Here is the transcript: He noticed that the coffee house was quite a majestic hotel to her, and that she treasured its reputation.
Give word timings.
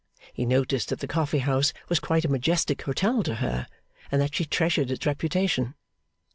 He 0.33 0.47
noticed 0.47 0.89
that 0.89 0.97
the 0.97 1.05
coffee 1.05 1.37
house 1.37 1.73
was 1.87 1.99
quite 1.99 2.25
a 2.25 2.27
majestic 2.27 2.81
hotel 2.81 3.21
to 3.21 3.35
her, 3.35 3.67
and 4.11 4.19
that 4.19 4.33
she 4.33 4.45
treasured 4.45 4.89
its 4.89 5.05
reputation. 5.05 5.75